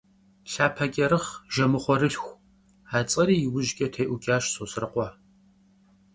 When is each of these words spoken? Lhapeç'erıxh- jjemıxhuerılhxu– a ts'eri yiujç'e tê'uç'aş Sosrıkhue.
Lhapeç'erıxh- 0.51 1.31
jjemıxhuerılhxu– 1.53 2.31
a 2.97 2.99
ts'eri 3.07 3.35
yiujç'e 3.41 3.87
tê'uç'aş 3.93 4.45
Sosrıkhue. 4.53 5.07